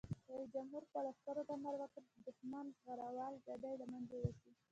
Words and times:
رئیس 0.29 0.47
جمهور 0.53 0.83
خپلو 0.87 1.09
عسکرو 1.13 1.43
ته 1.47 1.51
امر 1.57 1.73
وکړ؛ 1.77 2.03
د 2.09 2.15
دښمن 2.27 2.65
زغروال 2.85 3.33
ګاډي 3.45 3.73
له 3.81 3.85
منځه 3.91 4.15
یوسئ! 4.23 4.51